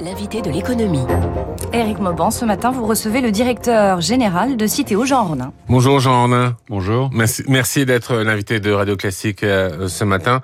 L'invité 0.00 0.42
de 0.42 0.50
l'économie. 0.50 1.04
Éric 1.72 1.98
Mauban, 1.98 2.30
ce 2.30 2.44
matin, 2.44 2.70
vous 2.70 2.86
recevez 2.86 3.20
le 3.20 3.32
directeur 3.32 4.00
général 4.00 4.56
de 4.56 4.66
Citéo, 4.66 5.04
Jean 5.04 5.22
Ornin. 5.22 5.52
Bonjour 5.68 5.98
Jean 5.98 6.22
Ornin. 6.22 6.56
Bonjour. 6.68 7.10
Merci, 7.12 7.42
merci 7.48 7.84
d'être 7.84 8.14
l'invité 8.14 8.60
de 8.60 8.70
Radio 8.70 8.96
Classique 8.96 9.42
euh, 9.42 9.88
ce 9.88 10.04
matin. 10.04 10.40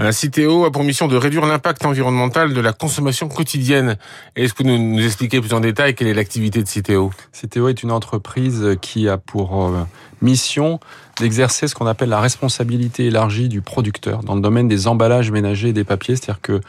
Euh, 0.00 0.10
Citéo 0.10 0.64
a 0.64 0.72
pour 0.72 0.82
mission 0.82 1.06
de 1.06 1.16
réduire 1.16 1.46
l'impact 1.46 1.86
environnemental 1.86 2.52
de 2.52 2.60
la 2.60 2.72
consommation 2.72 3.28
quotidienne. 3.28 3.96
Est-ce 4.34 4.54
que 4.54 4.64
vous 4.64 4.68
nous, 4.76 5.04
expliquez 5.04 5.40
plus 5.40 5.54
en 5.54 5.60
détail 5.60 5.94
quelle 5.94 6.08
est 6.08 6.14
l'activité 6.14 6.62
de 6.62 6.68
Citéo 6.68 7.10
Citéo 7.32 7.68
est 7.68 7.82
une 7.84 7.92
entreprise 7.92 8.76
qui 8.80 9.08
a 9.08 9.18
pour 9.18 9.66
euh, 9.66 9.84
mission 10.20 10.80
d'exercer 11.20 11.68
ce 11.68 11.74
qu'on 11.74 11.86
appelle 11.86 12.10
la 12.10 12.20
responsabilité 12.20 13.06
élargie 13.06 13.48
du 13.48 13.62
producteur 13.62 14.22
dans 14.22 14.34
le 14.34 14.40
domaine 14.40 14.68
des 14.68 14.86
emballages 14.86 15.30
ménagers 15.30 15.68
et 15.68 15.72
des 15.72 15.84
papiers. 15.84 16.16
C'est-à-dire 16.16 16.42
que 16.42 16.60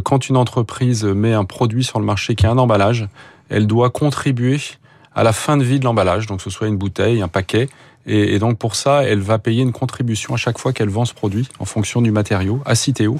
quand 0.00 0.28
une 0.28 0.36
entreprise 0.36 1.04
met 1.04 1.31
un 1.34 1.44
produit 1.44 1.84
sur 1.84 1.98
le 1.98 2.04
marché 2.04 2.34
qui 2.34 2.46
a 2.46 2.50
un 2.50 2.58
emballage, 2.58 3.08
elle 3.48 3.66
doit 3.66 3.90
contribuer 3.90 4.58
à 5.14 5.22
la 5.22 5.32
fin 5.32 5.56
de 5.56 5.64
vie 5.64 5.78
de 5.78 5.84
l'emballage, 5.84 6.26
donc 6.26 6.38
que 6.38 6.44
ce 6.44 6.50
soit 6.50 6.68
une 6.68 6.76
bouteille, 6.76 7.20
un 7.22 7.28
paquet, 7.28 7.68
et, 8.06 8.38
donc 8.38 8.58
pour 8.58 8.74
ça, 8.74 9.04
elle 9.04 9.20
va 9.20 9.38
payer 9.38 9.62
une 9.62 9.72
contribution 9.72 10.34
à 10.34 10.36
chaque 10.36 10.58
fois 10.58 10.72
qu'elle 10.72 10.88
vend 10.88 11.04
ce 11.04 11.14
produit 11.14 11.48
en 11.60 11.64
fonction 11.64 12.02
du 12.02 12.10
matériau 12.10 12.60
à 12.64 12.74
Citeo. 12.74 13.18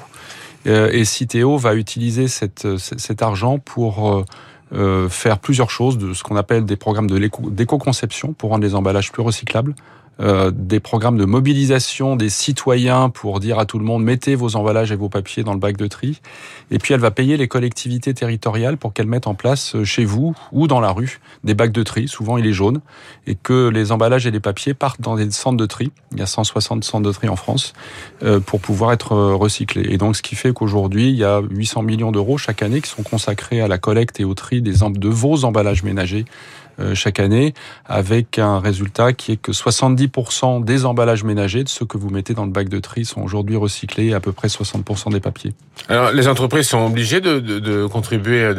Euh, 0.67 0.89
et 0.91 1.05
Citeo 1.05 1.57
va 1.57 1.75
utiliser 1.75 2.27
cet 2.27 3.21
argent 3.21 3.59
pour 3.59 4.25
euh, 4.73 5.07
faire 5.07 5.39
plusieurs 5.39 5.69
choses, 5.69 5.97
de 5.97 6.13
ce 6.13 6.23
qu'on 6.23 6.35
appelle 6.35 6.65
des 6.65 6.75
programmes 6.75 7.07
d'éco-conception 7.07 8.33
pour 8.33 8.49
rendre 8.49 8.63
les 8.63 8.75
emballages 8.75 9.11
plus 9.11 9.21
recyclables, 9.21 9.75
euh, 10.19 10.51
des 10.53 10.79
programmes 10.79 11.17
de 11.17 11.25
mobilisation 11.25 12.15
des 12.15 12.29
citoyens 12.29 13.09
pour 13.09 13.39
dire 13.39 13.57
à 13.57 13.65
tout 13.65 13.79
le 13.79 13.85
monde 13.85 14.03
mettez 14.03 14.35
vos 14.35 14.55
emballages 14.55 14.91
et 14.91 14.95
vos 14.95 15.09
papiers 15.09 15.43
dans 15.43 15.53
le 15.53 15.59
bac 15.59 15.75
de 15.75 15.87
tri. 15.87 16.21
Et 16.69 16.77
puis 16.77 16.93
elle 16.93 16.99
va 16.99 17.09
payer 17.09 17.35
les 17.35 17.47
collectivités 17.47 18.13
territoriales 18.13 18.77
pour 18.77 18.93
qu'elles 18.93 19.07
mettent 19.07 19.27
en 19.27 19.33
place 19.33 19.75
euh, 19.75 19.83
chez 19.83 20.05
vous 20.05 20.35
ou 20.51 20.67
dans 20.67 20.79
la 20.79 20.91
rue 20.91 21.19
des 21.43 21.55
bacs 21.55 21.71
de 21.71 21.83
tri. 21.83 22.07
Souvent 22.07 22.37
il 22.37 22.45
est 22.45 22.53
jaune 22.53 22.81
et 23.25 23.35
que 23.35 23.69
les 23.69 23.91
emballages 23.91 24.27
et 24.27 24.31
les 24.31 24.39
papiers 24.39 24.73
partent 24.73 25.01
dans 25.01 25.15
des 25.15 25.31
centres 25.31 25.57
de 25.57 25.65
tri. 25.65 25.91
Il 26.11 26.19
y 26.19 26.21
a 26.21 26.27
160 26.27 26.83
centres 26.83 27.07
de 27.07 27.13
tri 27.13 27.27
en 27.27 27.35
France 27.35 27.73
euh, 28.21 28.39
pour 28.39 28.59
pouvoir 28.59 28.91
être 28.91 29.15
recyclés. 29.15 29.87
Et 29.89 29.97
donc 29.97 30.15
ce 30.15 30.21
qui 30.21 30.35
fait 30.35 30.53
qu'aujourd'hui 30.53 31.09
il 31.09 31.15
y 31.15 31.23
a 31.23 31.41
800 31.41 31.81
millions 31.81 32.11
d'euros 32.11 32.37
chaque 32.37 32.61
année 32.61 32.81
qui 32.81 32.89
sont 32.89 33.03
consacrés 33.03 33.61
à 33.61 33.67
la 33.67 33.79
collecte 33.79 34.19
et 34.19 34.25
au 34.25 34.35
tri 34.35 34.61
des 34.61 34.83
de 34.91 35.09
vos 35.09 35.45
emballages 35.45 35.83
ménagers 35.83 36.25
euh, 36.25 36.27
chaque 36.93 37.19
année, 37.19 37.53
avec 37.85 38.39
un 38.39 38.59
résultat 38.59 39.13
qui 39.13 39.33
est 39.33 39.37
que 39.37 39.51
70% 39.51 40.63
des 40.63 40.85
emballages 40.85 41.23
ménagers, 41.23 41.63
de 41.63 41.69
ceux 41.69 41.85
que 41.85 41.97
vous 41.97 42.09
mettez 42.09 42.33
dans 42.33 42.45
le 42.45 42.51
bac 42.51 42.69
de 42.69 42.79
tri, 42.79 43.05
sont 43.05 43.21
aujourd'hui 43.21 43.55
recyclés, 43.55 44.07
et 44.07 44.13
à 44.13 44.19
peu 44.19 44.31
près 44.31 44.47
60% 44.47 45.11
des 45.11 45.19
papiers. 45.19 45.53
Alors, 45.89 46.11
les 46.11 46.27
entreprises 46.27 46.67
sont 46.67 46.85
obligées 46.85 47.21
de, 47.21 47.39
de, 47.39 47.59
de 47.59 47.85
contribuer, 47.85 48.53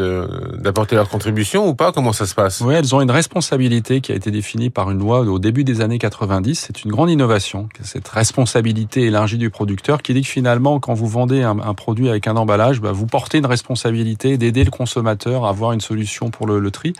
d'apporter 0.58 0.96
leur 0.96 1.08
contribution 1.08 1.68
ou 1.68 1.74
pas? 1.74 1.92
Comment 1.92 2.12
ça 2.12 2.26
se 2.26 2.34
passe? 2.34 2.60
Oui, 2.60 2.74
elles 2.74 2.94
ont 2.94 3.00
une 3.00 3.10
responsabilité 3.10 4.00
qui 4.00 4.12
a 4.12 4.14
été 4.14 4.30
définie 4.30 4.70
par 4.70 4.90
une 4.90 4.98
loi 4.98 5.20
au 5.20 5.38
début 5.38 5.64
des 5.64 5.80
années 5.80 5.98
90. 5.98 6.54
C'est 6.66 6.84
une 6.84 6.90
grande 6.90 7.10
innovation, 7.10 7.68
cette 7.82 8.08
responsabilité 8.08 9.02
élargie 9.02 9.38
du 9.38 9.50
producteur 9.50 10.02
qui 10.02 10.14
dit 10.14 10.22
que 10.22 10.28
finalement, 10.28 10.80
quand 10.80 10.94
vous 10.94 11.06
vendez 11.06 11.42
un, 11.42 11.58
un 11.58 11.74
produit 11.74 12.08
avec 12.08 12.26
un 12.26 12.36
emballage, 12.36 12.80
bah, 12.80 12.92
vous 12.92 13.06
portez 13.06 13.38
une 13.38 13.46
responsabilité 13.46 14.36
d'aider 14.38 14.64
le 14.64 14.70
consommateur 14.70 15.44
à 15.44 15.50
avoir 15.50 15.72
une 15.72 15.80
solution 15.80 16.30
pour 16.30 16.46
le, 16.46 16.58
le 16.58 16.70
tri. 16.70 16.92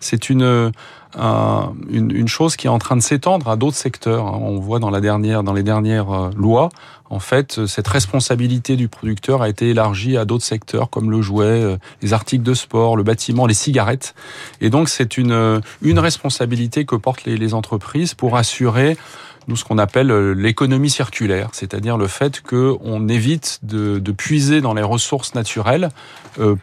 C'est 0.00 0.30
une 0.30 0.42
une, 1.16 2.28
chose 2.28 2.56
qui 2.56 2.66
est 2.66 2.70
en 2.70 2.78
train 2.78 2.96
de 2.96 3.02
s'étendre 3.02 3.48
à 3.48 3.56
d'autres 3.56 3.76
secteurs. 3.76 4.24
On 4.40 4.58
voit 4.58 4.78
dans 4.78 4.90
les 4.90 5.00
dernières 5.62 6.10
euh, 6.10 6.30
lois, 6.36 6.68
en 7.10 7.20
fait, 7.20 7.66
cette 7.66 7.88
responsabilité 7.88 8.76
du 8.76 8.88
producteur 8.88 9.40
a 9.40 9.48
été 9.48 9.70
élargie 9.70 10.16
à 10.18 10.24
d'autres 10.24 10.44
secteurs 10.44 10.90
comme 10.90 11.10
le 11.10 11.22
jouet, 11.22 11.46
euh, 11.46 11.76
les 12.02 12.12
articles 12.12 12.44
de 12.44 12.54
sport, 12.54 12.96
le 12.96 13.02
bâtiment, 13.02 13.46
les 13.46 13.54
cigarettes. 13.54 14.14
Et 14.60 14.68
donc, 14.68 14.88
c'est 14.88 15.16
une 15.16 15.32
euh, 15.32 15.60
une 15.80 15.98
responsabilité 15.98 16.84
que 16.84 16.96
portent 16.96 17.24
les, 17.24 17.54
entreprises 17.54 18.12
pour 18.12 18.36
assurer 18.36 18.98
nous 19.46 19.56
ce 19.56 19.64
qu'on 19.64 19.78
appelle 19.78 20.12
l'économie 20.32 20.90
circulaire, 20.90 21.48
c'est-à-dire 21.52 21.96
le 21.96 22.06
fait 22.06 22.42
qu'on 22.42 23.08
évite 23.08 23.60
de, 23.62 23.98
puiser 24.12 24.60
dans 24.60 24.74
les 24.74 24.82
ressources 24.82 25.34
naturelles 25.34 25.88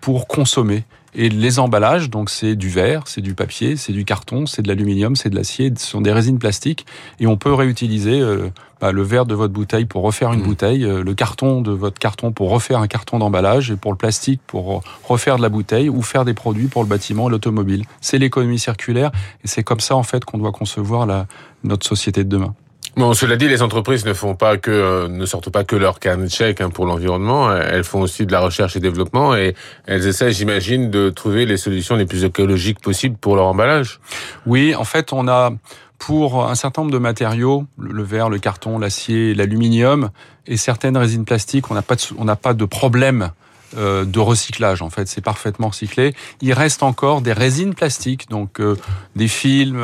pour 0.02 0.28
consommer. 0.28 0.84
Et 1.18 1.30
les 1.30 1.60
emballages, 1.60 2.10
donc 2.10 2.30
c'est 2.30 2.56
du 2.56 2.68
verre, 2.68 3.04
c'est 3.06 3.22
du 3.22 3.34
papier, 3.34 3.78
c'est 3.78 3.94
du 3.94 4.04
carton, 4.04 4.46
c'est 4.46 4.62
de 4.62 4.68
l'aluminium, 4.68 5.16
c'est 5.16 5.30
de 5.30 5.36
l'acier, 5.36 5.72
ce 5.78 5.88
sont 5.88 6.02
des 6.02 6.12
résines 6.12 6.40
plastiques. 6.40 6.86
Et 7.22 7.28
on 7.28 7.38
peut 7.38 7.54
réutiliser 7.54 8.20
euh, 8.20 8.50
bah, 8.82 8.92
le 8.92 9.02
verre 9.02 9.26
de 9.26 9.34
votre 9.34 9.54
bouteille 9.54 9.86
pour 9.86 10.04
refaire 10.04 10.34
une 10.34 10.42
mmh. 10.42 10.44
bouteille, 10.44 10.84
euh, 10.84 11.04
le 11.04 11.14
carton 11.14 11.62
de 11.62 11.72
votre 11.72 12.00
carton 12.00 12.34
pour 12.34 12.50
refaire 12.50 12.80
un 12.80 12.88
carton 12.88 13.18
d'emballage, 13.18 13.72
et 13.72 13.78
pour 13.78 13.92
le 13.92 13.98
plastique 13.98 14.42
pour 14.46 14.84
refaire 15.06 15.38
de 15.38 15.42
la 15.42 15.50
bouteille 15.50 15.88
ou 15.88 16.02
faire 16.02 16.26
des 16.26 16.34
produits 16.34 16.68
pour 16.68 16.84
le 16.84 16.90
bâtiment, 16.90 17.30
l'automobile. 17.30 17.86
C'est 18.02 18.18
l'économie 18.18 18.60
circulaire 18.60 19.12
et 19.44 19.48
c'est 19.48 19.64
comme 19.64 19.80
ça 19.80 19.96
en 19.96 20.04
fait 20.04 20.26
qu'on 20.26 20.38
doit 20.38 20.52
concevoir 20.52 21.06
la, 21.06 21.28
notre 21.64 21.88
société 21.88 22.26
de 22.26 22.30
demain. 22.30 22.54
Bon, 22.98 23.14
cela 23.14 23.36
dit, 23.36 23.50
les 23.50 23.62
entreprises 23.62 24.06
ne 24.06 24.14
font 24.14 24.36
pas 24.36 24.56
que, 24.56 24.72
euh, 24.72 25.08
ne 25.10 25.26
sortent 25.26 25.50
pas 25.50 25.66
que 25.66 25.76
leur 25.76 26.00
carnet 26.00 26.28
de 26.28 26.32
chèques 26.32 26.62
hein, 26.62 26.70
pour 26.70 26.86
l'environnement. 26.86 27.54
Elles 27.54 27.84
font 27.84 28.00
aussi 28.00 28.26
de 28.26 28.32
la 28.32 28.40
recherche 28.40 28.78
et 28.78 28.80
développement 28.80 29.36
et 29.36 29.54
elles 29.86 30.08
essaient, 30.08 30.32
j'imagine, 30.32 30.90
de 30.90 31.10
trouver 31.10 31.46
les 31.46 31.58
solutions 31.58 31.98
les 31.98 32.06
plus 32.06 32.24
écologiques 32.24 32.80
possibles 32.80 33.18
pour 33.18 33.36
leur 33.36 33.48
emballage. 33.48 34.00
Oui, 34.46 34.74
en 34.76 34.86
fait, 34.86 35.12
on 35.12 35.28
a 35.28 35.52
pour 36.00 36.48
un 36.50 36.56
certain 36.56 36.84
nombre 36.84 36.94
de 36.94 36.98
matériaux, 36.98 37.66
le 37.78 38.02
verre, 38.02 38.30
le 38.30 38.40
carton, 38.40 38.80
l'acier, 38.80 39.34
l'aluminium 39.34 40.10
et 40.48 40.56
certaines 40.56 40.96
résines 40.96 41.26
plastiques, 41.26 41.70
on 41.70 41.74
n'a 41.74 41.82
pas 41.82 41.96
de, 41.96 42.02
on 42.18 42.24
n'a 42.24 42.38
pas 42.38 42.54
de 42.54 42.64
problème 42.64 43.32
euh, 43.78 44.06
de 44.06 44.20
recyclage. 44.20 44.82
En 44.82 44.90
fait, 44.90 45.10
c'est 45.10 45.24
parfaitement 45.24 45.68
recyclé. 45.68 46.14
Il 46.40 46.54
reste 46.54 46.82
encore 46.82 47.20
des 47.20 47.34
résines 47.34 47.74
plastiques, 47.74 48.30
donc 48.30 48.62
euh, 48.62 48.78
des 49.18 49.28
films, 49.28 49.84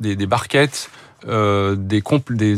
des, 0.00 0.14
des 0.14 0.26
barquettes 0.26 0.90
euh, 1.28 1.74
des, 1.76 2.02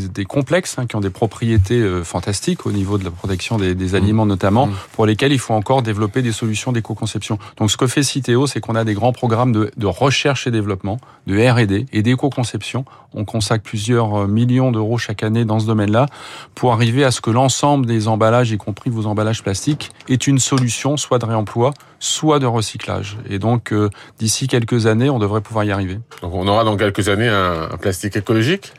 des, 0.09 0.25
complexes 0.25 0.79
hein, 0.79 0.87
qui 0.87 0.97
ont 0.97 1.01
des 1.01 1.11
propriétés 1.11 1.81
euh, 1.81 2.03
fantastiques 2.03 2.67
au 2.67 2.73
niveau 2.73 2.99
de 2.99 3.05
la 3.05 3.11
protection 3.11 3.59
des, 3.59 3.75
des 3.75 3.95
aliments 3.95 4.25
mmh. 4.25 4.29
notamment, 4.29 4.67
mmh. 4.67 4.75
pour 4.93 5.07
lesquels 5.07 5.33
il 5.33 5.39
faut 5.39 5.55
encore 5.55 5.83
développer 5.83 6.23
des 6.23 6.33
solutions 6.33 6.73
d'éco-conception. 6.73 7.39
Donc 7.59 7.71
ce 7.71 7.77
que 7.77 7.87
fait 7.87 8.03
Citeo, 8.03 8.47
c'est 8.47 8.61
qu'on 8.61 8.75
a 8.75 8.85
des 8.85 8.95
grands 8.95 9.13
programmes 9.13 9.53
de, 9.53 9.71
de 9.77 9.87
recherche 9.87 10.47
et 10.47 10.51
développement, 10.51 10.99
de 11.27 11.37
R&D 11.39 11.87
et 11.93 12.03
d'éco-conception. 12.03 12.85
On 13.15 13.25
consacre 13.25 13.65
plusieurs 13.65 14.23
euh, 14.23 14.27
millions 14.27 14.73
d'euros 14.73 14.99
chaque 14.99 15.23
année 15.23 15.45
dans 15.45 15.59
ce 15.59 15.67
domaine-là 15.67 16.07
pour 16.55 16.73
arriver 16.73 17.05
à 17.05 17.11
ce 17.11 17.21
que 17.21 17.31
l'ensemble 17.31 17.87
des 17.87 18.09
emballages, 18.09 18.51
y 18.51 18.59
compris 18.59 18.91
vos 18.91 19.07
emballages 19.07 19.43
plastiques, 19.43 19.93
est 20.09 20.27
une 20.27 20.39
solution 20.39 20.97
soit 20.97 21.19
de 21.19 21.25
réemploi, 21.25 21.73
soit 22.07 22.39
de 22.39 22.47
recyclage. 22.47 23.19
Et 23.29 23.39
donc, 23.39 23.75
d'ici 24.19 24.47
quelques 24.49 24.87
années, 24.87 25.11
on 25.11 25.19
devrait 25.19 25.41
pouvoir 25.41 25.65
y 25.65 25.73
arriver. 25.73 25.99
Donc, 26.23 26.35
on 26.35 26.47
aura 26.47 26.65
dans 26.65 26.77
quelques 26.77 27.09
années 27.09 27.29
un, 27.29 27.69
un 27.73 27.77
plastique 27.77 28.17
écologique? 28.17 28.73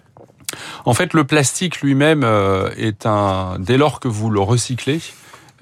En 0.85 0.93
fait, 0.93 1.13
le 1.13 1.23
plastique 1.23 1.81
lui-même 1.81 2.23
euh, 2.23 2.69
est 2.77 3.05
un. 3.05 3.57
Dès 3.59 3.77
lors 3.77 3.99
que 3.99 4.07
vous 4.07 4.29
le 4.29 4.39
recyclez, 4.39 5.01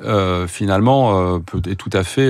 euh, 0.03 0.48
finalement, 0.48 1.36
euh, 1.36 1.40
peut, 1.40 1.62
est 1.70 1.76
tout 1.76 1.90
à 1.94 2.03
fait 2.03 2.30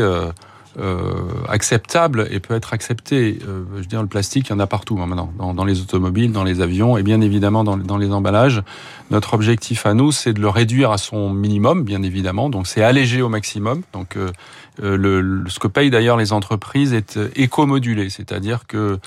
acceptable 1.47 2.27
et 2.31 2.39
peut 2.39 2.53
être 2.53 2.73
accepté. 2.73 3.39
je 3.41 3.79
veux 3.79 3.85
dire, 3.85 4.01
le 4.01 4.07
plastique, 4.07 4.47
il 4.49 4.51
y 4.51 4.55
en 4.55 4.59
a 4.59 4.67
partout 4.67 4.99
hein, 5.01 5.05
maintenant, 5.05 5.53
dans, 5.53 5.65
les 5.65 5.81
automobiles, 5.81 6.31
dans 6.31 6.43
les 6.43 6.61
avions 6.61 6.97
et 6.97 7.03
bien 7.03 7.21
évidemment 7.21 7.63
dans, 7.63 7.77
dans 7.77 7.97
les 7.97 8.11
emballages. 8.11 8.61
Notre 9.11 9.33
objectif 9.35 9.85
à 9.85 9.93
nous, 9.93 10.11
c'est 10.11 10.33
de 10.33 10.41
le 10.41 10.49
réduire 10.49 10.91
à 10.91 10.97
son 10.97 11.29
minimum, 11.29 11.83
bien 11.83 12.03
évidemment. 12.03 12.49
Donc, 12.49 12.67
c'est 12.67 12.83
alléger 12.83 13.21
au 13.21 13.29
maximum. 13.29 13.83
Donc, 13.93 14.17
euh, 14.83 14.97
le, 14.97 15.43
ce 15.47 15.59
que 15.59 15.67
payent 15.67 15.89
d'ailleurs 15.89 16.17
les 16.17 16.33
entreprises 16.33 16.93
est 16.93 17.17
euh, 17.17 17.29
éco-modulé, 17.35 18.09
c'est-à-dire 18.09 18.67
que 18.67 18.99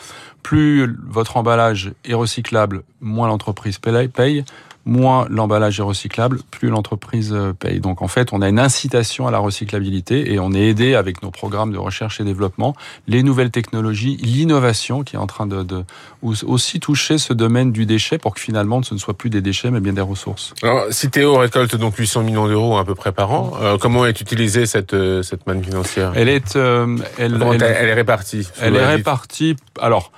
plus 0.42 0.96
votre 1.06 1.36
emballage 1.36 1.92
est 2.04 2.14
recyclable, 2.14 2.84
moins 3.00 3.28
l'entreprise 3.28 3.78
paye, 3.78 4.44
moins 4.84 5.26
l'emballage 5.28 5.80
est 5.80 5.82
recyclable, 5.82 6.40
plus 6.50 6.68
l'entreprise 6.68 7.32
euh, 7.32 7.52
paye. 7.52 7.80
Donc 7.80 8.02
en 8.02 8.08
fait, 8.08 8.32
on 8.32 8.40
a 8.40 8.48
une 8.48 8.58
incitation 8.58 9.26
à 9.26 9.30
la 9.30 9.38
recyclabilité 9.38 10.32
et 10.32 10.38
on 10.38 10.52
est 10.52 10.68
aidé 10.68 10.94
avec 10.94 11.22
nos 11.22 11.30
programmes 11.30 11.72
de 11.72 11.78
recherche 11.78 12.20
et 12.20 12.24
développement, 12.24 12.74
les 13.06 13.22
nouvelles 13.22 13.50
technologies, 13.50 14.16
l'innovation 14.16 15.02
qui 15.04 15.16
est 15.16 15.18
en 15.18 15.26
train 15.26 15.46
de, 15.46 15.62
de, 15.62 15.84
aussi 16.22 16.80
toucher 16.80 17.18
ce 17.18 17.32
domaine 17.32 17.72
du 17.72 17.86
déchet 17.86 18.18
pour 18.18 18.34
que 18.34 18.40
finalement 18.40 18.82
ce 18.82 18.94
ne 18.94 18.98
soit 18.98 19.14
plus 19.14 19.30
des 19.30 19.40
déchets 19.40 19.70
mais 19.70 19.80
bien 19.80 19.92
des 19.92 20.00
ressources. 20.00 20.54
Alors 20.62 20.86
Citéo 20.90 21.36
récolte 21.36 21.76
donc 21.76 21.96
800 21.96 22.22
millions 22.22 22.48
d'euros 22.48 22.78
à 22.78 22.84
peu 22.84 22.94
près 22.94 23.12
par 23.12 23.32
an. 23.32 23.52
Euh, 23.60 23.78
comment 23.78 24.06
est 24.06 24.20
utilisée 24.20 24.66
cette 24.66 24.94
euh, 24.94 25.22
cette 25.22 25.46
manne 25.46 25.62
financière? 25.62 26.12
Elle 26.14 26.28
est 26.28 26.56
elle, 26.56 26.98
elle, 27.18 27.42
elle, 27.42 27.62
elle, 27.62 27.88
est 27.88 27.94
répartie? 27.94 28.48
Elle 28.60 28.76
est 28.76 28.86
répartie. 28.86 29.56
Alors 29.80 30.12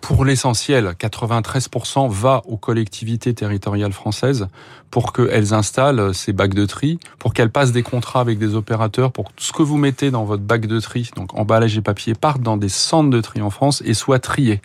pour 0.00 0.24
l'essentiel, 0.24 0.94
93% 0.98 2.08
va 2.08 2.42
aux 2.46 2.56
collectivités 2.56 3.34
territoriales 3.34 3.92
françaises 3.92 4.48
pour 4.90 5.12
qu'elles 5.12 5.52
installent 5.52 6.14
ces 6.14 6.32
bacs 6.32 6.54
de 6.54 6.64
tri, 6.64 6.98
pour 7.18 7.34
qu'elles 7.34 7.50
passent 7.50 7.72
des 7.72 7.82
contrats 7.82 8.20
avec 8.20 8.38
des 8.38 8.54
opérateurs, 8.54 9.12
pour 9.12 9.26
que 9.26 9.32
ce 9.36 9.52
que 9.52 9.62
vous 9.62 9.76
mettez 9.76 10.10
dans 10.10 10.24
votre 10.24 10.42
bac 10.42 10.66
de 10.66 10.80
tri, 10.80 11.10
donc 11.14 11.34
emballage 11.36 11.76
et 11.76 11.82
papier, 11.82 12.14
parte 12.14 12.40
dans 12.40 12.56
des 12.56 12.68
centres 12.68 13.10
de 13.10 13.20
tri 13.20 13.42
en 13.42 13.50
France 13.50 13.82
et 13.84 13.94
soit 13.94 14.18
trié. 14.18 14.60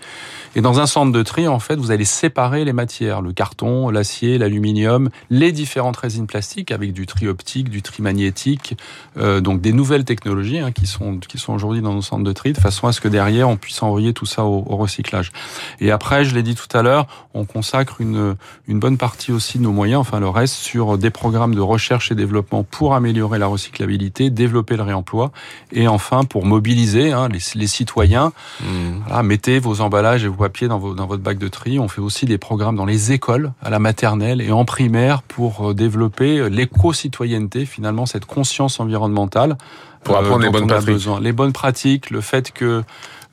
Et 0.55 0.61
dans 0.61 0.79
un 0.79 0.85
centre 0.85 1.11
de 1.11 1.23
tri, 1.23 1.47
en 1.47 1.59
fait, 1.59 1.75
vous 1.75 1.91
allez 1.91 2.05
séparer 2.05 2.63
les 2.63 2.73
matières, 2.73 3.21
le 3.21 3.33
carton, 3.33 3.89
l'acier, 3.89 4.37
l'aluminium, 4.37 5.09
les 5.29 5.51
différentes 5.51 5.97
résines 5.97 6.27
plastiques 6.27 6.71
avec 6.71 6.93
du 6.93 7.05
tri 7.05 7.27
optique, 7.27 7.69
du 7.69 7.81
tri 7.81 8.01
magnétique, 8.01 8.77
euh, 9.17 9.41
donc 9.41 9.61
des 9.61 9.73
nouvelles 9.73 10.05
technologies 10.05 10.59
hein, 10.59 10.71
qui 10.71 10.87
sont 10.87 11.17
qui 11.17 11.37
sont 11.37 11.53
aujourd'hui 11.53 11.81
dans 11.81 11.93
nos 11.93 12.01
centres 12.01 12.23
de 12.23 12.33
tri, 12.33 12.53
de 12.53 12.59
façon 12.59 12.87
à 12.87 12.93
ce 12.93 13.01
que 13.01 13.07
derrière 13.07 13.49
on 13.49 13.57
puisse 13.57 13.81
envoyer 13.83 14.13
tout 14.13 14.25
ça 14.25 14.45
au, 14.45 14.63
au 14.67 14.77
recyclage. 14.83 15.31
Et 15.79 15.91
après, 15.91 16.23
je 16.23 16.35
l'ai 16.35 16.43
dit 16.43 16.55
tout 16.55 16.77
à 16.77 16.81
l'heure, 16.81 17.07
on 17.33 17.45
consacre 17.45 17.99
une 17.99 18.35
une 18.67 18.79
bonne 18.79 18.97
partie 18.97 19.31
aussi 19.31 19.57
de 19.57 19.63
nos 19.63 19.71
moyens, 19.71 19.99
enfin 19.99 20.19
le 20.19 20.29
reste, 20.29 20.55
sur 20.55 20.97
des 20.97 21.09
programmes 21.09 21.55
de 21.55 21.61
recherche 21.61 22.11
et 22.11 22.15
développement 22.15 22.63
pour 22.63 22.95
améliorer 22.95 23.39
la 23.39 23.47
recyclabilité, 23.47 24.29
développer 24.29 24.77
le 24.77 24.83
réemploi, 24.83 25.31
et 25.71 25.87
enfin 25.87 26.23
pour 26.23 26.45
mobiliser 26.45 27.11
hein, 27.11 27.27
les, 27.29 27.39
les, 27.55 27.67
citoyens. 27.67 28.31
Mmh. 28.61 28.65
Voilà, 29.05 29.23
mettez 29.23 29.59
vos 29.59 29.81
emballages 29.81 30.23
et 30.23 30.27
vos 30.27 30.35
papiers 30.35 30.67
dans, 30.67 30.79
vos, 30.79 30.93
dans 30.93 31.07
votre 31.07 31.23
bac 31.23 31.37
de 31.37 31.47
tri. 31.47 31.79
On 31.79 31.87
fait 31.87 32.01
aussi 32.01 32.25
des 32.25 32.37
programmes 32.37 32.75
dans 32.75 32.85
les 32.85 33.11
écoles, 33.11 33.51
à 33.61 33.69
la 33.69 33.79
maternelle 33.79 34.41
et 34.41 34.51
en 34.51 34.65
primaire 34.65 35.21
pour 35.21 35.69
euh, 35.69 35.73
développer 35.73 36.49
l'éco-citoyenneté, 36.49 37.65
finalement 37.65 38.05
cette 38.05 38.25
conscience 38.25 38.79
environnementale. 38.79 39.57
Pour 40.03 40.17
apprendre 40.17 40.41
euh, 40.41 40.45
les 40.45 40.51
bonnes 40.51 40.67
pratiques. 40.67 40.87
Besoin. 40.87 41.19
Les 41.21 41.31
bonnes 41.31 41.53
pratiques, 41.53 42.09
le 42.09 42.19
fait 42.19 42.51
que 42.51 42.83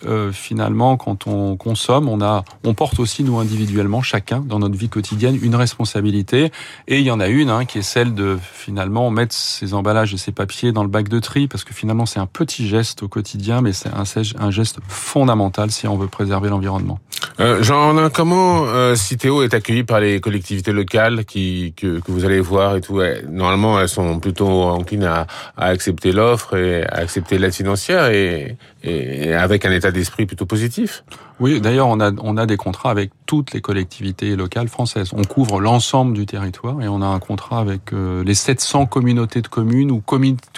euh, 0.06 0.32
finalement, 0.32 0.97
quand 0.97 1.26
on 1.26 1.56
consomme, 1.56 2.08
on 2.08 2.23
a, 2.23 2.44
on 2.64 2.75
porte 2.75 2.99
aussi 3.00 3.23
nous 3.23 3.38
individuellement, 3.38 4.00
chacun 4.00 4.41
dans 4.41 4.58
notre 4.58 4.76
vie 4.76 4.88
quotidienne, 4.88 5.38
une 5.43 5.55
responsabilité. 5.55 6.50
Et 6.88 6.99
il 6.99 7.05
y 7.05 7.11
en 7.11 7.20
a 7.20 7.29
une 7.29 7.50
hein, 7.50 7.64
qui 7.64 7.79
est 7.79 7.82
celle 7.82 8.14
de 8.14 8.38
finalement 8.41 9.11
mettre 9.11 9.35
ses 9.35 9.75
emballages 9.75 10.14
et 10.14 10.17
ses 10.17 10.32
papiers 10.32 10.73
dans 10.73 10.82
le 10.82 10.88
bac 10.88 11.08
de 11.08 11.19
tri, 11.19 11.49
parce 11.49 11.64
que 11.64 11.75
finalement 11.75 12.06
c'est 12.06 12.20
un 12.20 12.26
petit 12.26 12.67
geste 12.67 13.02
au 13.02 13.08
quotidien, 13.08 13.61
mais 13.61 13.73
c'est 13.73 13.91
un, 13.91 14.50
geste 14.50 14.79
fondamental 14.88 15.70
si 15.70 15.87
on 15.87 15.97
veut 15.97 16.08
préserver 16.08 16.49
l'environnement. 16.49 16.99
Euh, 17.38 17.62
Jean, 17.62 18.08
comment 18.11 18.64
euh, 18.64 18.94
Citeo 18.94 19.43
est 19.43 19.55
accueilli 19.55 19.85
par 19.85 20.00
les 20.00 20.20
collectivités 20.20 20.73
locales 20.73 21.25
que, 21.25 22.00
vous 22.08 22.25
allez 22.25 22.41
voir 22.41 22.76
et 22.76 22.81
tout 22.81 23.00
Normalement, 23.29 23.81
elles 23.81 23.88
sont 23.88 24.19
plutôt 24.19 24.62
enclines 24.64 25.05
à, 25.05 25.26
à 25.56 25.67
accepter 25.67 26.12
l'offre 26.12 26.56
et 26.56 26.85
à 26.85 26.97
accepter 26.97 27.38
l'aide 27.38 27.55
financière 27.55 28.06
et, 28.06 28.56
et 28.82 29.35
avec 29.35 29.64
un 29.64 29.73
état 29.73 29.89
d'esprit 29.92 30.26
plutôt 30.26 30.46
positif. 30.46 31.04
Oui, 31.38 31.60
d'ailleurs, 31.60 31.88
on 31.88 32.00
a, 32.00 32.12
on 32.20 32.37
a 32.37 32.46
des 32.46 32.56
contrats 32.56 32.90
avec 32.90 33.10
toutes 33.26 33.52
les 33.52 33.60
collectivités 33.60 34.37
locales 34.37 34.69
françaises. 34.69 35.10
On 35.14 35.22
couvre 35.22 35.60
l'ensemble 35.60 36.14
du 36.14 36.26
territoire 36.26 36.81
et 36.82 36.88
on 36.88 37.02
a 37.02 37.06
un 37.06 37.19
contrat 37.19 37.60
avec 37.60 37.92
euh, 37.92 38.22
les 38.25 38.34
700 38.34 38.87
communautés 38.87 39.40
de 39.40 39.48
communes 39.48 39.90
ou 39.90 40.02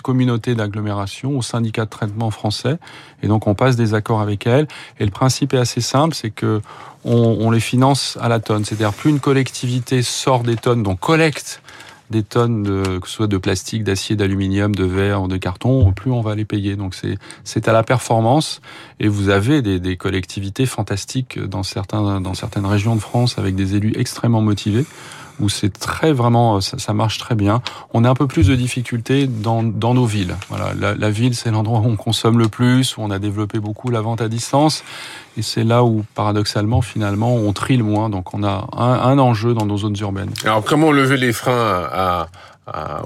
communautés 0.03 0.55
d'agglomération 0.55 1.37
ou 1.37 1.43
syndicats 1.43 1.85
de 1.85 1.91
traitement 1.91 2.31
français. 2.31 2.79
Et 3.23 3.29
donc, 3.29 3.47
on 3.47 3.55
passe 3.55 3.77
des 3.77 3.95
accords 3.95 4.21
avec 4.21 4.47
elles. 4.47 4.67
Et 4.99 5.05
le 5.05 5.11
principe 5.11 5.55
est 5.55 5.59
assez 5.59 5.81
simple, 5.81 6.15
c'est 6.15 6.31
que 6.31 6.61
on 7.05 7.51
les 7.51 7.59
finance 7.59 8.17
à 8.21 8.29
la 8.29 8.39
tonne. 8.39 8.65
C'est-à-dire, 8.65 8.93
plus 8.93 9.11
une 9.11 9.19
collectivité 9.19 10.03
sort 10.03 10.45
des 10.45 10.55
tonnes, 10.55 10.85
donc 10.85 11.01
collecte 11.01 11.61
des 12.13 12.23
tonnes, 12.23 12.63
de, 12.63 12.99
que 12.99 13.09
ce 13.09 13.15
soit 13.15 13.27
de 13.27 13.39
plastique, 13.39 13.83
d'acier, 13.83 14.15
d'aluminium, 14.15 14.73
de 14.73 14.85
verre, 14.85 15.27
de 15.27 15.37
carton, 15.37 15.93
plus 15.93 16.13
on 16.13 16.21
va 16.21 16.37
les 16.37 16.45
payer. 16.45 16.77
Donc 16.77 16.95
c'est 17.43 17.69
à 17.69 17.73
la 17.73 17.83
performance. 17.83 18.61
Et 19.01 19.09
vous 19.09 19.29
avez 19.31 19.63
des, 19.63 19.81
des 19.81 19.97
collectivités 19.97 20.67
fantastiques 20.67 21.41
dans 21.41 21.65
certains 21.65 22.21
dans 22.21 22.35
certaines 22.35 22.67
régions 22.67 22.95
de 22.95 23.01
France 23.01 23.39
avec 23.39 23.57
des 23.57 23.75
élus 23.75 23.95
extrêmement 23.97 24.41
motivés 24.41 24.87
où 25.41 25.49
c'est 25.49 25.73
très 25.73 26.13
vraiment, 26.13 26.61
ça, 26.61 26.79
ça, 26.79 26.93
marche 26.93 27.19
très 27.19 27.35
bien. 27.35 27.63
On 27.93 28.05
a 28.05 28.11
un 28.11 28.15
peu 28.15 28.27
plus 28.27 28.47
de 28.49 28.55
difficultés 28.55 29.27
dans, 29.27 29.63
nos 29.63 30.07
villes. 30.07 30.37
Voilà, 30.49 30.73
la, 30.75 31.11
ville, 31.11 31.35
c'est 31.35 31.51
l'endroit 31.51 31.81
où 31.81 31.87
on 31.87 31.97
consomme 31.97 32.39
le 32.39 32.49
plus, 32.49 32.97
où 32.97 33.03
on 33.03 33.11
a 33.11 33.19
développé 33.19 33.59
beaucoup 33.59 33.91
la 33.91 34.01
vente 34.01 34.21
à 34.21 34.29
distance, 34.29 34.85
et 35.37 35.43
c'est 35.43 35.65
là 35.65 35.85
où, 35.85 36.05
paradoxalement, 36.15 36.83
finalement, 36.83 37.35
on 37.35 37.53
trie 37.53 37.77
le 37.77 37.85
moins. 37.85 38.11
Donc, 38.11 38.35
on 38.35 38.45
a 38.45 38.69
un, 38.77 39.19
enjeu 39.19 39.55
dans 39.55 39.67
nos 39.67 39.79
zones 39.79 39.97
urbaines. 40.01 40.33
Alors, 40.45 40.65
comment 40.65 40.93
lever 40.93 41.17
les 41.17 41.33
freins 41.33 41.89
à, 41.91 42.29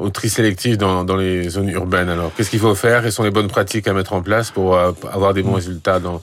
au 0.01 0.11
tri 0.11 0.29
sélectif 0.29 0.77
dans, 0.77 1.05
dans 1.05 1.17
les 1.17 1.49
zones 1.49 1.71
urbaines 1.71 2.09
Alors, 2.09 2.31
qu'est-ce 2.37 2.51
qu'il 2.51 2.61
faut 2.61 2.75
faire? 2.75 3.03
Quelles 3.03 3.13
sont 3.13 3.23
les 3.23 3.31
bonnes 3.31 3.49
pratiques 3.49 3.89
à 3.89 3.93
mettre 3.93 4.13
en 4.13 4.23
place 4.23 4.51
pour 4.51 4.75
euh, 4.75 4.93
avoir 5.13 5.35
des 5.35 5.43
bons 5.43 5.55
résultats 5.55 5.99
dans 5.99 6.21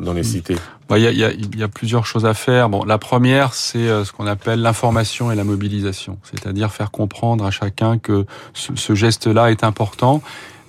dans 0.00 0.12
les 0.12 0.22
cités 0.22 0.56
Il 0.90 0.98
y, 0.98 1.06
a, 1.06 1.12
y, 1.12 1.24
a, 1.24 1.32
y, 1.32 1.62
a, 1.62 1.68
plusieurs 1.68 2.06
choses 2.06 2.26
à 2.26 2.34
faire. 2.34 2.68
Bon, 2.68 2.84
la 2.84 2.98
première, 2.98 3.54
c'est 3.54 3.78
euh, 3.78 4.04
ce 4.04 4.12
qu'on 4.12 4.26
appelle 4.26 4.60
l'information 4.60 5.30
et 5.30 5.34
la 5.34 5.44
mobilisation, 5.44 6.18
c'est-à-dire 6.22 6.72
faire 6.72 6.90
comprendre 6.90 7.44
à 7.44 7.50
chacun 7.50 7.98
que 7.98 8.26
ce, 8.54 8.74
ce 8.74 8.94
geste-là 8.94 9.50
est 9.50 9.64
important 9.64 10.22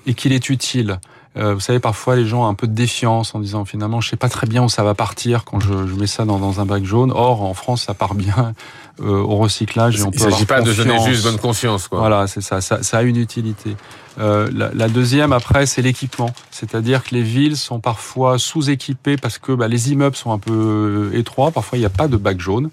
et 0.06 0.14
qu'il 0.14 0.32
est 0.34 0.50
utile. 0.50 1.00
Euh, 1.38 1.54
vous 1.54 1.60
savez, 1.60 1.80
parfois 1.80 2.16
les 2.16 2.26
gens 2.26 2.44
ont 2.44 2.48
un 2.48 2.54
peu 2.56 2.68
de 2.68 2.74
défiance 2.74 3.36
en 3.36 3.40
disant 3.40 3.64
finalement, 3.64 4.02
je 4.02 4.10
sais 4.10 4.18
pas 4.18 4.30
très 4.30 4.48
bien 4.48 4.64
où 4.64 4.70
ça 4.70 4.84
va 4.84 4.96
partir 4.96 5.46
quand 5.46 5.60
je, 5.60 5.86
je 5.86 5.94
mets 5.94 6.08
ça 6.08 6.26
dans, 6.26 6.40
dans, 6.40 6.60
un 6.60 6.66
bac 6.66 6.84
jaune. 6.84 7.12
Or, 7.14 7.44
en 7.44 7.54
France, 7.54 7.84
ça 7.84 7.94
part 7.94 8.16
bien 8.16 8.56
euh, 9.02 9.22
au 9.22 9.38
recyclage. 9.38 10.00
Et 10.00 10.04
on 10.04 10.12
Il 10.12 10.16
ne 10.16 10.32
s'agit 10.32 10.46
pas 10.46 10.60
confiance. 10.60 10.78
de 10.78 10.84
donner 10.84 11.00
juste 11.06 11.24
bonne 11.24 11.38
conscience. 11.38 11.88
Quoi. 11.88 12.00
Voilà, 12.00 12.28
c'est 12.28 12.42
ça, 12.42 12.62
ça, 12.62 12.84
ça. 12.84 12.98
a 12.98 13.02
une 13.04 13.18
utilité. 13.18 13.76
Euh, 14.20 14.50
la, 14.52 14.72
la, 14.74 14.88
deuxième, 14.88 15.32
après, 15.32 15.66
c'est 15.68 15.82
l'équipement. 15.82 16.34
C'est-à-dire 16.50 17.04
que 17.04 17.14
les 17.14 17.22
villes 17.22 17.56
sont 17.56 17.80
parfois 17.80 18.40
sous-équipées 18.40 19.16
parce 19.16 19.38
que 19.38 19.52
bah, 19.52 19.68
les 19.68 19.92
immeubles 19.92 20.16
sont 20.16 20.32
un 20.32 20.40
peu 20.40 21.12
étroits. 21.14 21.52
Parfois, 21.52 21.78
il 21.78 21.82
n'y 21.82 21.86
a 21.86 21.92
pas 21.92 22.08
de 22.08 22.18
bac 22.18 22.40
jaune. 22.40 22.70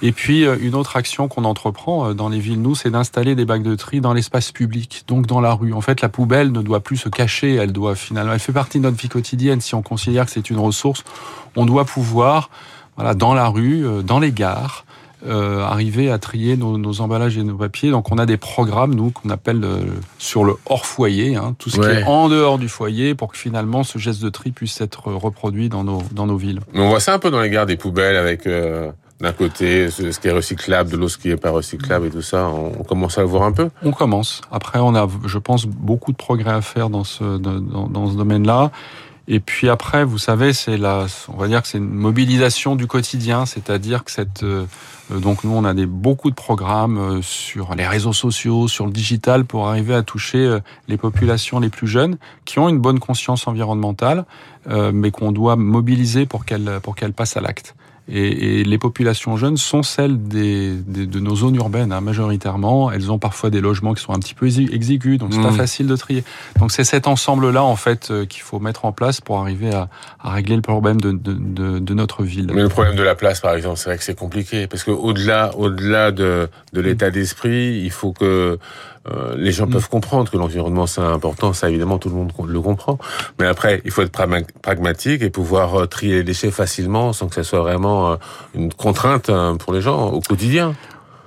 Et 0.00 0.12
puis, 0.12 0.46
euh, 0.46 0.56
une 0.60 0.74
autre 0.74 0.96
action 0.96 1.28
qu'on 1.28 1.44
entreprend 1.44 2.08
euh, 2.08 2.14
dans 2.14 2.30
les 2.30 2.38
villes, 2.38 2.62
nous, 2.62 2.74
c'est 2.74 2.90
d'installer 2.90 3.34
des 3.34 3.44
bacs 3.44 3.62
de 3.62 3.74
tri 3.74 4.00
dans 4.00 4.14
l'espace 4.14 4.50
public, 4.50 5.04
donc 5.08 5.26
dans 5.26 5.40
la 5.40 5.52
rue. 5.52 5.74
En 5.74 5.82
fait, 5.82 6.00
la 6.00 6.08
poubelle 6.08 6.52
ne 6.52 6.62
doit 6.62 6.80
plus 6.80 6.96
se 6.96 7.10
cacher. 7.10 7.56
Elle 7.56 7.72
doit 7.72 7.94
finalement, 7.94 8.32
elle 8.32 8.38
fait 8.38 8.52
partie 8.52 8.78
de 8.78 8.84
notre 8.84 8.96
vie 8.96 9.10
quotidienne. 9.10 9.60
Si 9.60 9.74
on 9.74 9.82
considère 9.82 10.24
que 10.24 10.30
c'est 10.30 10.48
une 10.48 10.58
ressource, 10.58 11.04
on 11.54 11.66
doit 11.66 11.84
pouvoir, 11.84 12.48
voilà, 12.96 13.12
dans 13.14 13.34
la 13.34 13.48
rue, 13.48 13.84
dans 14.04 14.20
les 14.20 14.32
gares, 14.32 14.86
euh, 15.26 15.62
arriver 15.62 16.10
à 16.10 16.18
trier 16.18 16.56
nos, 16.56 16.78
nos, 16.78 17.00
emballages 17.00 17.36
et 17.38 17.42
nos 17.42 17.56
papiers. 17.56 17.90
Donc 17.90 18.12
on 18.12 18.18
a 18.18 18.26
des 18.26 18.36
programmes, 18.36 18.94
nous, 18.94 19.10
qu'on 19.10 19.30
appelle 19.30 19.64
euh, 19.64 19.80
sur 20.18 20.44
le 20.44 20.54
hors 20.66 20.86
foyer, 20.86 21.36
hein, 21.36 21.54
tout 21.58 21.70
ce 21.70 21.80
ouais. 21.80 21.86
qui 21.86 22.00
est 22.00 22.04
en 22.04 22.28
dehors 22.28 22.58
du 22.58 22.68
foyer, 22.68 23.14
pour 23.14 23.32
que 23.32 23.38
finalement 23.38 23.82
ce 23.82 23.98
geste 23.98 24.22
de 24.22 24.28
tri 24.28 24.52
puisse 24.52 24.80
être 24.80 25.12
reproduit 25.12 25.68
dans 25.68 25.84
nos, 25.84 26.02
dans 26.12 26.26
nos 26.26 26.36
villes. 26.36 26.60
Mais 26.72 26.80
on 26.80 26.88
voit 26.88 27.00
ça 27.00 27.14
un 27.14 27.18
peu 27.18 27.30
dans 27.30 27.40
les 27.40 27.50
gares 27.50 27.66
des 27.66 27.76
poubelles 27.76 28.16
avec... 28.16 28.46
Euh 28.46 28.90
d'un 29.20 29.32
côté 29.32 29.90
ce 29.90 30.16
qui 30.16 30.28
est 30.28 30.32
recyclable, 30.32 30.90
de 30.90 30.96
l'autre 30.96 31.14
ce 31.14 31.18
qui 31.18 31.30
est 31.30 31.36
pas 31.36 31.50
recyclable 31.50 32.06
et 32.06 32.10
tout 32.10 32.22
ça, 32.22 32.46
on, 32.48 32.84
commence 32.84 33.18
à 33.18 33.22
le 33.22 33.26
voir 33.26 33.42
un 33.42 33.52
peu. 33.52 33.68
On 33.82 33.90
commence. 33.90 34.42
Après, 34.52 34.78
on 34.78 34.94
a, 34.94 35.08
je 35.24 35.38
pense, 35.38 35.66
beaucoup 35.66 36.12
de 36.12 36.16
progrès 36.16 36.52
à 36.52 36.60
faire 36.60 36.88
dans 36.88 37.02
ce 37.02 37.36
dans, 37.38 37.88
dans 37.88 38.10
ce 38.10 38.16
domaine-là. 38.16 38.70
Et 39.30 39.40
puis 39.40 39.68
après, 39.68 40.04
vous 40.04 40.16
savez, 40.16 40.54
c'est 40.54 40.78
la, 40.78 41.06
on 41.28 41.36
va 41.36 41.48
dire 41.48 41.60
que 41.60 41.68
c'est 41.68 41.76
une 41.76 41.90
mobilisation 41.90 42.76
du 42.76 42.86
quotidien, 42.86 43.44
c'est-à-dire 43.44 44.02
que 44.02 44.10
cette, 44.10 44.42
euh, 44.42 44.64
donc 45.10 45.44
nous 45.44 45.52
on 45.52 45.64
a 45.64 45.74
des 45.74 45.84
beaucoup 45.84 46.30
de 46.30 46.34
programmes 46.34 46.98
euh, 46.98 47.22
sur 47.22 47.74
les 47.74 47.86
réseaux 47.86 48.14
sociaux, 48.14 48.68
sur 48.68 48.86
le 48.86 48.92
digital 48.92 49.44
pour 49.44 49.68
arriver 49.68 49.94
à 49.94 50.02
toucher 50.02 50.38
euh, 50.38 50.60
les 50.88 50.96
populations 50.96 51.60
les 51.60 51.68
plus 51.68 51.86
jeunes 51.86 52.16
qui 52.46 52.58
ont 52.58 52.70
une 52.70 52.78
bonne 52.78 53.00
conscience 53.00 53.46
environnementale, 53.46 54.24
euh, 54.68 54.92
mais 54.94 55.10
qu'on 55.10 55.30
doit 55.30 55.56
mobiliser 55.56 56.24
pour 56.24 56.46
qu'elles 56.46 56.80
pour 56.82 56.96
qu'elles 56.96 57.12
passent 57.12 57.36
à 57.36 57.42
l'acte. 57.42 57.74
Et, 58.10 58.60
et, 58.60 58.64
les 58.64 58.78
populations 58.78 59.36
jeunes 59.36 59.56
sont 59.56 59.82
celles 59.82 60.22
des, 60.22 60.74
des, 60.74 61.06
de 61.06 61.20
nos 61.20 61.36
zones 61.36 61.56
urbaines, 61.56 61.92
hein, 61.92 62.00
majoritairement. 62.00 62.90
Elles 62.90 63.12
ont 63.12 63.18
parfois 63.18 63.50
des 63.50 63.60
logements 63.60 63.92
qui 63.92 64.02
sont 64.02 64.12
un 64.14 64.18
petit 64.18 64.34
peu 64.34 64.46
exigus, 64.46 65.18
donc 65.18 65.34
c'est 65.34 65.40
mmh. 65.40 65.42
pas 65.42 65.52
facile 65.52 65.86
de 65.86 65.96
trier. 65.96 66.24
Donc 66.58 66.72
c'est 66.72 66.84
cet 66.84 67.06
ensemble-là, 67.06 67.62
en 67.62 67.76
fait, 67.76 68.10
euh, 68.10 68.24
qu'il 68.24 68.42
faut 68.42 68.60
mettre 68.60 68.86
en 68.86 68.92
place 68.92 69.20
pour 69.20 69.38
arriver 69.38 69.74
à, 69.74 69.88
à 70.20 70.30
régler 70.30 70.56
le 70.56 70.62
problème 70.62 71.00
de, 71.00 71.12
de, 71.12 71.32
de, 71.34 71.78
de, 71.78 71.94
notre 71.94 72.22
ville. 72.22 72.50
Mais 72.54 72.62
le 72.62 72.68
problème 72.68 72.96
de 72.96 73.02
la 73.02 73.14
place, 73.14 73.40
par 73.40 73.54
exemple, 73.54 73.76
c'est 73.76 73.90
vrai 73.90 73.98
que 73.98 74.04
c'est 74.04 74.18
compliqué, 74.18 74.66
parce 74.66 74.84
que 74.84 74.90
au-delà, 74.90 75.54
au-delà 75.56 76.10
de, 76.10 76.48
de 76.72 76.80
l'état 76.80 77.10
d'esprit, 77.10 77.82
il 77.82 77.90
faut 77.90 78.12
que 78.12 78.58
euh, 79.10 79.34
les 79.36 79.52
gens 79.52 79.66
mmh. 79.66 79.70
peuvent 79.70 79.88
comprendre 79.88 80.30
que 80.30 80.36
l'environnement 80.36 80.86
c'est 80.86 81.00
important, 81.00 81.52
ça 81.52 81.68
évidemment 81.68 81.98
tout 81.98 82.08
le 82.08 82.14
monde 82.14 82.32
le 82.46 82.60
comprend. 82.60 82.98
Mais 83.38 83.46
après, 83.46 83.80
il 83.84 83.90
faut 83.90 84.02
être 84.02 84.12
pragmatique 84.62 85.22
et 85.22 85.30
pouvoir 85.30 85.74
euh, 85.74 85.86
trier 85.86 86.16
les 86.16 86.24
déchets 86.24 86.50
facilement 86.50 87.12
sans 87.12 87.28
que 87.28 87.34
ça 87.34 87.44
soit 87.44 87.60
vraiment 87.60 88.12
euh, 88.12 88.16
une 88.54 88.72
contrainte 88.72 89.30
pour 89.58 89.72
les 89.72 89.80
gens 89.80 90.06
au 90.08 90.20
quotidien. 90.20 90.74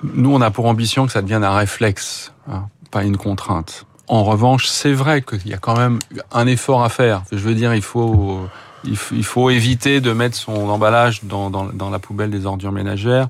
Nous, 0.04 0.34
on 0.34 0.42
a 0.42 0.52
pour 0.52 0.66
ambition 0.66 1.06
que 1.06 1.12
ça 1.12 1.22
devienne 1.22 1.44
un 1.44 1.56
réflexe, 1.56 2.34
hein, 2.48 2.66
pas 2.90 3.04
une 3.04 3.18
contrainte. 3.18 3.86
En 4.08 4.24
revanche, 4.24 4.68
c'est 4.68 4.94
vrai 4.94 5.22
qu'il 5.22 5.48
y 5.48 5.54
a 5.54 5.58
quand 5.58 5.78
même 5.78 6.00
un 6.32 6.48
effort 6.48 6.84
à 6.84 6.90
faire. 6.90 7.24
Je 7.32 7.38
veux 7.38 7.56
dire, 7.56 7.74
il 7.74 7.82
faut 7.82 8.42
il, 8.84 9.24
faut 9.24 9.50
éviter 9.50 10.02
de 10.02 10.12
mettre 10.12 10.36
son 10.36 10.70
emballage 10.70 11.24
dans, 11.24 11.50
dans, 11.50 11.66
dans, 11.66 11.90
la 11.90 12.00
poubelle 12.00 12.32
des 12.32 12.46
ordures 12.46 12.72
ménagères. 12.72 13.28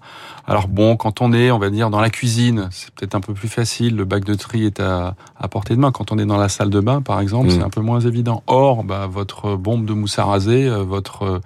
Alors 0.47 0.67
bon, 0.67 0.95
quand 0.95 1.21
on 1.21 1.33
est, 1.33 1.51
on 1.51 1.59
va 1.59 1.69
dire, 1.69 1.89
dans 1.89 1.99
la 1.99 2.09
cuisine, 2.09 2.69
c'est 2.71 2.89
peut-être 2.91 3.15
un 3.15 3.19
peu 3.21 3.33
plus 3.33 3.47
facile. 3.47 3.95
Le 3.95 4.05
bac 4.05 4.23
de 4.23 4.33
tri 4.33 4.65
est 4.65 4.79
à, 4.79 5.15
à 5.39 5.47
portée 5.47 5.75
de 5.75 5.79
main. 5.79 5.91
Quand 5.91 6.11
on 6.11 6.17
est 6.17 6.25
dans 6.25 6.37
la 6.37 6.49
salle 6.49 6.69
de 6.69 6.79
bain, 6.79 7.01
par 7.01 7.19
exemple, 7.19 7.47
mm. 7.47 7.51
c'est 7.51 7.63
un 7.63 7.69
peu 7.69 7.81
moins 7.81 7.99
évident. 7.99 8.43
Or, 8.47 8.83
bah, 8.83 9.07
votre 9.07 9.55
bombe 9.55 9.85
de 9.85 9.93
mousse 9.93 10.17
à 10.19 10.25
raser, 10.25 10.67
euh, 10.67 10.83
votre 10.83 11.41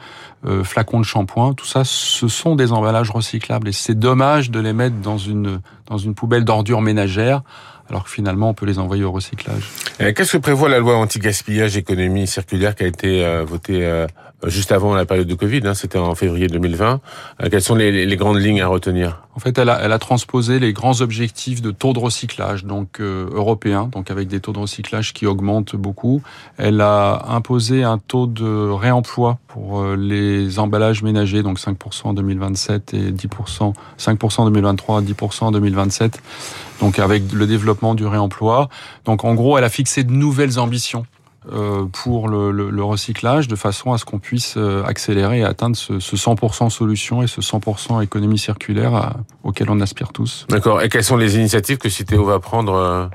euh, 0.46 0.64
flacon 0.64 1.00
de 1.00 1.06
shampoing, 1.06 1.54
tout 1.54 1.66
ça, 1.66 1.84
ce 1.84 2.28
sont 2.28 2.56
des 2.56 2.72
emballages 2.72 3.10
recyclables. 3.10 3.68
Et 3.68 3.74
c'est 3.74 3.98
dommage 3.98 4.52
de 4.52 4.60
les 4.60 4.74
mettre 4.74 4.98
dans 4.98 5.18
une, 5.18 5.62
dans 5.88 5.98
une 5.98 6.14
poubelle 6.14 6.46
d'ordures 6.46 6.82
ménagères 6.82 7.42
alors 7.90 8.04
que 8.04 8.10
finalement 8.10 8.50
on 8.50 8.54
peut 8.54 8.66
les 8.66 8.80
envoyer 8.80 9.04
au 9.04 9.12
recyclage. 9.12 9.64
Qu'est-ce 9.98 10.34
que 10.34 10.38
prévoit 10.38 10.70
la 10.70 10.80
loi 10.80 10.98
anti-gaspillage 10.98 11.78
économie 11.78 12.28
circulaire 12.28 12.76
qui 12.76 12.84
a 12.84 12.88
été 12.88 13.26
euh, 13.26 13.44
votée 13.44 13.86
euh, 13.86 14.08
juste 14.48 14.72
avant 14.72 14.94
la 14.94 15.06
période 15.06 15.28
de 15.28 15.34
Covid, 15.36 15.62
hein, 15.66 15.74
c'était 15.74 15.98
en 15.98 16.16
février 16.16 16.48
2020 16.48 17.02
euh, 17.42 17.50
Quelles 17.50 17.62
sont 17.62 17.76
les, 17.76 18.16
grandes 18.16 18.40
lignes 18.40 18.62
à 18.62 18.68
retenir? 18.68 19.22
En 19.36 19.40
fait, 19.40 19.58
elle 19.58 19.70
a, 19.70 19.80
elle 19.82 19.92
a, 19.92 20.00
transposé 20.00 20.60
les 20.60 20.74
grands 20.74 21.02
objectifs 21.02 21.62
de 21.62 21.72
taux 21.72 21.94
de 21.94 22.00
recyclage, 22.00 22.66
donc 22.66 23.00
euh, 23.00 23.28
européens, 23.32 23.90
donc 23.92 24.12
avec 24.12 24.28
des 24.28 24.40
taux 24.40 24.54
de 24.54 24.60
recyclage 24.60 25.14
qui 25.14 25.26
augmentent 25.26 25.76
beaucoup. 25.76 26.22
Elle 26.58 26.82
a 26.82 27.26
imposé 27.30 27.84
un 27.84 27.98
taux 27.98 28.28
de 28.28 28.70
réemploi 28.70 29.38
pour 29.48 29.86
les 29.96 30.60
emballages 30.60 31.04
ménagers, 31.04 31.44
donc 31.44 31.60
5% 31.60 32.08
en 32.08 32.14
2027 32.14 32.94
et 32.94 33.12
10%, 33.12 33.74
5% 33.98 34.42
en 34.42 34.46
2023, 34.46 35.02
10% 35.02 35.44
en 35.46 35.52
2027 35.52 36.22
donc 36.80 37.00
avec 37.00 37.32
le 37.32 37.48
développement 37.48 37.96
du 37.96 38.06
réemploi. 38.06 38.70
Donc 39.06 39.24
en 39.24 39.34
gros, 39.34 39.58
elle 39.58 39.64
a 39.64 39.70
fixé 39.70 40.04
de 40.04 40.12
nouvelles 40.12 40.60
ambitions 40.60 41.06
euh, 41.06 41.15
pour 41.92 42.28
le, 42.28 42.52
le, 42.52 42.84
recyclage 42.84 43.48
de 43.48 43.56
façon 43.56 43.94
à 43.94 43.98
ce 43.98 44.06
qu'on 44.06 44.20
puisse 44.20 44.56
euh, 44.58 44.84
accélérer 44.84 45.40
et 45.40 45.44
atteindre 45.44 45.76
ce, 45.76 46.00
ce 46.00 46.16
100% 46.16 46.70
solution 46.70 47.22
et 47.22 47.28
ce 47.28 47.42
100% 47.42 48.04
économie 48.04 48.38
circulaire 48.38 48.96
à, 48.96 49.18
auquel 49.44 49.70
on 49.70 49.80
aspire 49.82 50.12
tous. 50.12 50.46
D'accord. 50.50 50.82
Et 50.82 50.90
quelles 50.90 51.04
sont 51.04 51.18
les 51.18 51.38
initiatives 51.38 51.78
que 51.78 51.90
Citéo 51.90 52.26
va 52.26 52.40
prendre 52.40 52.74
euh, 52.74 53.08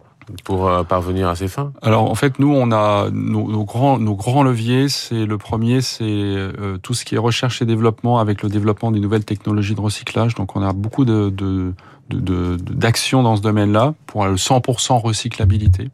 pour 0.44 0.70
parvenir 0.86 1.28
à 1.28 1.34
ces 1.34 1.48
fins? 1.48 1.72
Alors 1.82 2.10
en 2.10 2.14
fait, 2.14 2.38
nous, 2.38 2.52
on 2.54 2.70
a 2.72 3.08
nos, 3.10 3.50
nos 3.50 3.64
grands, 3.64 3.98
nos 3.98 4.14
grands 4.14 4.42
leviers. 4.42 4.88
C'est 4.88 5.26
le 5.26 5.38
premier, 5.38 5.80
c'est 5.80 6.04
euh, 6.04 6.78
tout 6.78 6.94
ce 6.94 7.04
qui 7.04 7.16
est 7.16 7.18
recherche 7.18 7.62
et 7.62 7.66
développement 7.66 8.18
avec 8.18 8.42
le 8.42 8.48
développement 8.48 8.90
des 8.90 9.00
nouvelles 9.00 9.24
technologies 9.24 9.74
de 9.74 9.80
recyclage. 9.80 10.34
Donc 10.34 10.56
on 10.56 10.62
a 10.62 10.72
beaucoup 10.72 11.04
de, 11.04 11.30
de 11.30 11.72
d'actions 12.16 13.22
dans 13.22 13.36
ce 13.36 13.42
domaine-là 13.42 13.94
pour 14.06 14.26
le 14.26 14.36
100% 14.36 15.00
recyclabilité. 15.00 15.88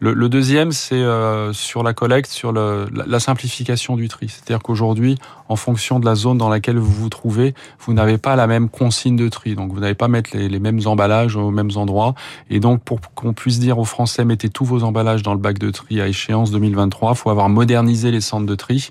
Le, 0.00 0.14
le 0.14 0.28
deuxième, 0.30 0.72
c'est 0.72 0.94
euh, 0.94 1.52
sur 1.52 1.82
la 1.82 1.92
collecte, 1.92 2.30
sur 2.30 2.52
le, 2.52 2.86
la, 2.92 3.20
simplification 3.20 3.96
du 3.96 4.08
tri. 4.08 4.28
C'est-à-dire 4.30 4.62
qu'aujourd'hui, 4.62 5.18
en 5.50 5.56
fonction 5.56 6.00
de 6.00 6.06
la 6.06 6.14
zone 6.14 6.38
dans 6.38 6.48
laquelle 6.48 6.78
vous 6.78 6.90
vous 6.90 7.10
trouvez, 7.10 7.54
vous 7.80 7.92
n'avez 7.92 8.16
pas 8.16 8.34
la 8.34 8.46
même 8.46 8.70
consigne 8.70 9.16
de 9.16 9.28
tri. 9.28 9.54
Donc, 9.54 9.72
vous 9.72 9.80
n'avez 9.80 9.94
pas 9.94 10.08
mettre 10.08 10.30
les, 10.34 10.48
les, 10.48 10.58
mêmes 10.58 10.80
emballages 10.86 11.36
aux 11.36 11.50
mêmes 11.50 11.72
endroits. 11.74 12.14
Et 12.48 12.60
donc, 12.60 12.82
pour 12.82 13.00
qu'on 13.14 13.34
puisse 13.34 13.58
dire 13.58 13.78
aux 13.78 13.84
Français, 13.84 14.24
mettez 14.24 14.48
tous 14.48 14.64
vos 14.64 14.84
emballages 14.84 15.22
dans 15.22 15.34
le 15.34 15.40
bac 15.40 15.58
de 15.58 15.70
tri 15.70 16.00
à 16.00 16.08
échéance 16.08 16.50
2023, 16.50 17.12
il 17.12 17.16
faut 17.16 17.30
avoir 17.30 17.50
modernisé 17.50 18.10
les 18.10 18.22
centres 18.22 18.46
de 18.46 18.54
tri. 18.54 18.88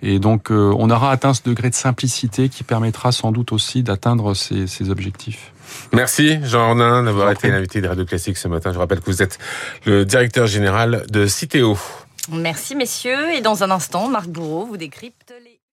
Et 0.00 0.18
donc, 0.18 0.50
euh, 0.50 0.74
on 0.78 0.88
aura 0.88 1.10
atteint 1.10 1.34
ce 1.34 1.42
degré 1.42 1.68
de 1.68 1.74
simplicité 1.74 2.48
qui 2.48 2.64
permettra 2.64 3.12
sans 3.12 3.30
doute 3.30 3.52
aussi 3.52 3.82
d'atteindre 3.82 4.32
ces, 4.32 4.66
ces 4.66 4.88
objectifs. 4.88 5.52
Merci 5.92 6.38
Jean 6.42 6.70
Ornin 6.70 7.02
d'avoir 7.02 7.30
été 7.30 7.48
l'invité 7.48 7.80
de 7.80 7.88
Radio 7.88 8.04
Classique 8.04 8.36
ce 8.36 8.48
matin. 8.48 8.72
Je 8.72 8.78
rappelle 8.78 9.00
que 9.00 9.06
vous 9.06 9.22
êtes 9.22 9.38
le 9.84 10.04
directeur 10.04 10.46
général 10.46 11.04
de 11.10 11.26
Citéo. 11.26 11.78
Merci 12.32 12.74
messieurs 12.74 13.32
et 13.34 13.40
dans 13.40 13.62
un 13.62 13.70
instant, 13.70 14.08
Marc 14.08 14.26
Bourreau 14.28 14.66
vous 14.66 14.76
décrypte 14.76 15.32